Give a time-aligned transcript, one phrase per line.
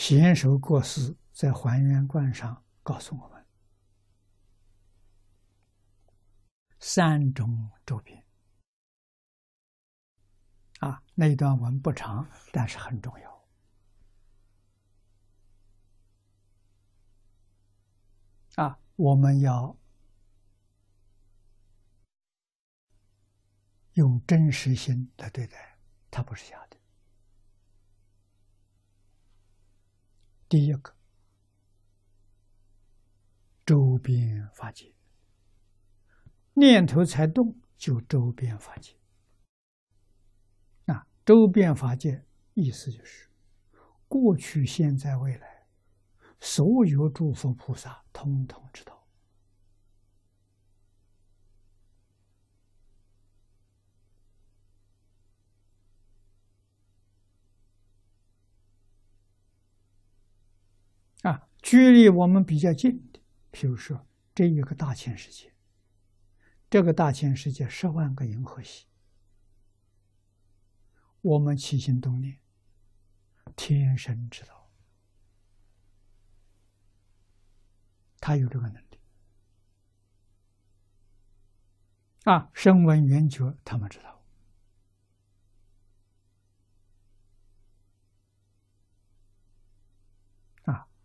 [0.00, 3.46] 贤首过世在还原观上告诉我们
[6.78, 8.24] 三种周边
[10.78, 13.44] 啊，那一段文不长，但是很重要
[18.54, 19.76] 啊，我们要
[23.92, 25.78] 用真实心来对待，
[26.10, 26.79] 它不是假的。
[30.50, 30.92] 第一个，
[33.64, 34.92] 周边法界，
[36.54, 38.96] 念头才动就周边法界。
[40.86, 43.30] 啊，周边法界意思就是，
[44.08, 45.68] 过去、现在、未来，
[46.40, 48.89] 所有诸佛菩萨通通知道。
[61.62, 63.20] 距离我们比较近的，
[63.52, 65.52] 譬如说这一个大千世界，
[66.68, 68.86] 这个大千世界十万个银河系，
[71.20, 72.38] 我们起心动念，
[73.54, 74.70] 天生知道，
[78.20, 79.00] 他有这个能力。
[82.24, 84.19] 啊，声闻缘觉他们知道。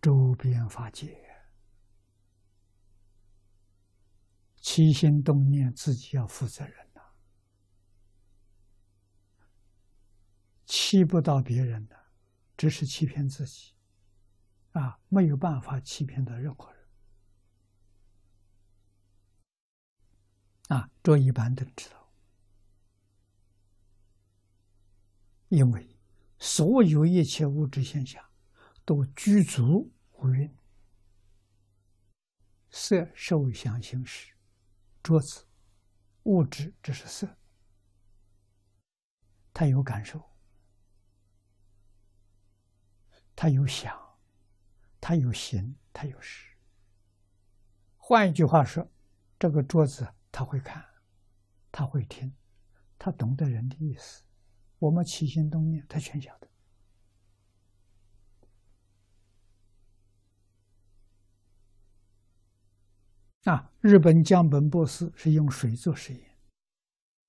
[0.00, 1.18] 周边法界，
[4.56, 7.00] 起心动念自己要负责任呐，
[10.64, 11.96] 欺不到别人的，
[12.56, 13.74] 只是欺骗自己，
[14.72, 16.88] 啊，没有办法欺骗到任何人，
[20.68, 22.12] 啊，这一般都知道，
[25.48, 25.96] 因为
[26.38, 28.22] 所有一切物质现象
[28.86, 29.92] 都具足。
[30.18, 30.50] 无蕴，
[32.70, 34.32] 色受想行识，
[35.02, 35.44] 桌子
[36.22, 37.36] 物质，这是色，
[39.52, 40.24] 它有感受，
[43.36, 43.94] 它有想，
[44.98, 46.56] 它有行，它有识。
[47.98, 48.90] 换一句话说，
[49.38, 50.82] 这个桌子他会看，
[51.70, 52.34] 他会听，
[52.98, 54.24] 他懂得人的意思。
[54.78, 56.45] 我们起心动念，他全晓得。
[63.46, 66.36] 啊，日本江本博士是用水做实验，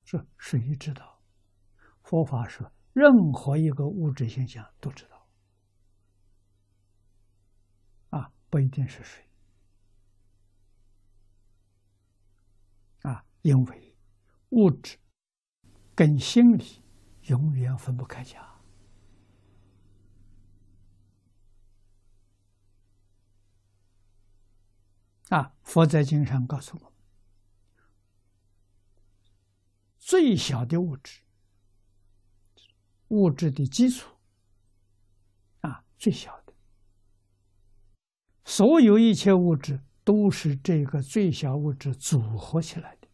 [0.03, 1.21] 说水知道，
[2.01, 5.27] 佛法说任何一个物质现象都知道，
[8.09, 9.23] 啊，不一定是水，
[13.03, 13.95] 啊，因为
[14.49, 14.97] 物质
[15.93, 16.83] 跟心理
[17.27, 18.56] 永远分不开家。
[25.29, 25.53] 啊！
[25.61, 26.93] 佛在经上告诉我们，
[29.99, 31.21] 最小的物质，
[33.09, 34.15] 物质的基础，
[35.59, 36.53] 啊，最小的，
[38.45, 43.07] 所有一切物质都是这个最小物质组合起来的。《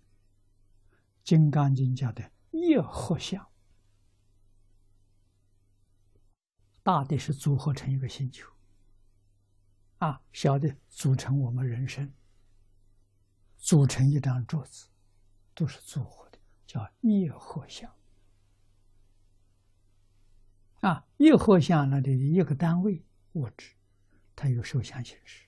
[1.23, 3.49] 金刚经》讲的业合相，
[6.83, 8.52] 大的是组合成一个星球。
[10.03, 12.11] 啊，小的组成我们人生，
[13.55, 14.89] 组成一张桌子，
[15.55, 16.37] 都是组合的，
[16.67, 17.89] 叫业合相。
[20.81, 23.77] 啊，业合相那的一个单位物质，
[24.35, 25.47] 它有受想行识，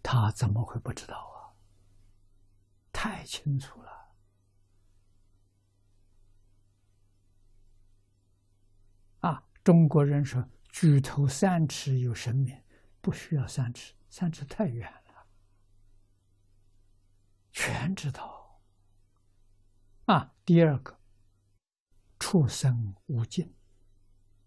[0.00, 1.58] 他怎么会不知道啊？
[2.92, 4.14] 太清楚了。
[9.22, 10.48] 啊，中国人说。
[10.72, 12.62] 举头三尺有神明，
[13.00, 15.26] 不需要三尺，三尺太远了，
[17.52, 18.60] 全知道。
[20.06, 20.98] 啊，第二个，
[22.18, 23.54] 畜生无尽，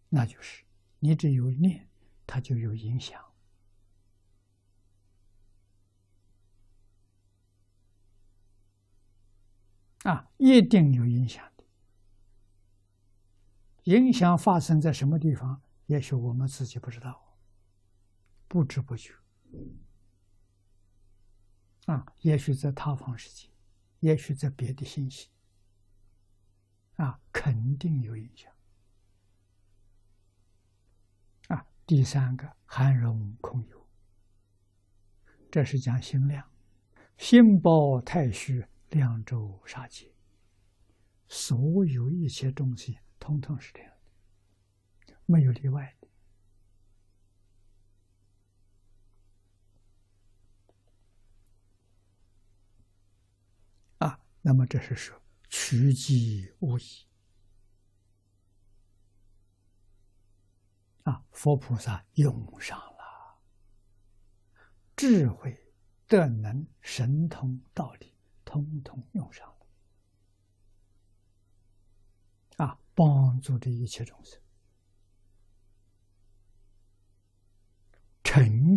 [0.10, 0.66] 那就是
[1.00, 1.90] 你只有念，
[2.26, 3.24] 它就有影响。
[10.04, 11.64] 啊，一定有影响的，
[13.84, 15.62] 影响发生在什么地方？
[15.94, 17.38] 也许我们自己不知道，
[18.48, 19.14] 不知不觉，
[21.86, 23.48] 啊，也许在他方世界，
[24.00, 25.30] 也许在别的信息，
[26.96, 28.52] 啊，肯定有影响。
[31.50, 33.88] 啊，第三个含容空有，
[35.52, 36.50] 这是讲心量，
[37.18, 40.12] 心包太虚，量周杀劫，
[41.28, 43.93] 所有一切东西，通通是这样。
[45.26, 46.08] 没有例外的。
[54.06, 56.84] 啊，那么这是说趋吉无疑。
[61.04, 63.42] 啊，佛菩萨用上了
[64.96, 65.74] 智慧、
[66.08, 68.14] 德能、神通、道理，
[68.46, 69.54] 通通用上了。
[72.66, 74.40] 啊，帮助这一切众生，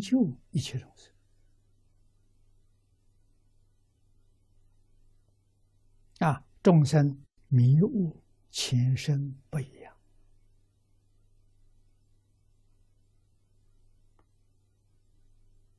[0.00, 1.12] 就一切众生。
[6.18, 9.96] 啊，众生迷悟，前生不一样。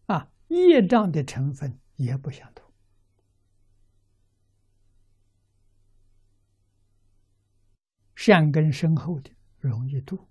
[0.05, 2.65] 啊，业障的成分也不相同。
[8.13, 10.27] 善根深厚的容易度，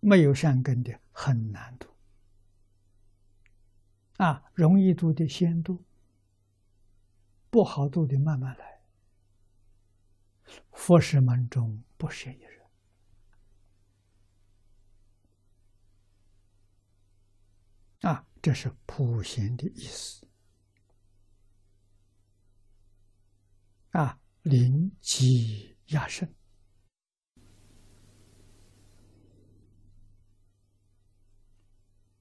[0.00, 1.88] 没有善根的很难度。
[4.18, 5.84] 啊，容易度的先度，
[7.50, 8.82] 不好度的慢慢来。
[10.72, 12.66] 佛事门中不设一人。
[18.00, 20.26] 啊，这是普贤的意思。
[23.90, 26.32] 啊，临机压胜。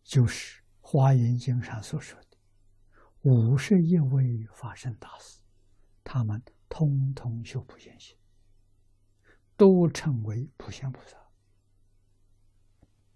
[0.03, 5.41] 就是《华严经》上所说的五十一位法身大士，
[6.01, 8.15] 他们通通修普贤行，
[9.57, 11.17] 都称为普贤菩萨。